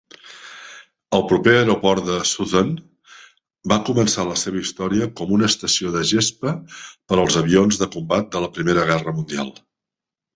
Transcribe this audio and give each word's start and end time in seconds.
El 1.15 1.23
proper 1.31 1.51
aeroport 1.57 2.05
de 2.05 2.15
Southend 2.29 2.79
va 3.73 3.77
començar 3.89 4.25
la 4.29 4.37
seva 4.43 4.61
història 4.61 5.09
com 5.19 5.33
una 5.35 5.49
estació 5.53 5.91
de 5.97 6.01
gespa 6.13 6.55
per 7.11 7.19
als 7.25 7.37
avions 7.43 7.79
de 7.83 7.89
combat 7.97 8.33
de 8.37 8.43
la 8.47 8.51
primera 8.57 8.87
guerra 8.93 9.15
mundial. 9.19 9.53